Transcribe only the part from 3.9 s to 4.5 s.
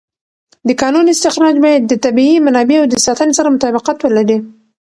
ولري.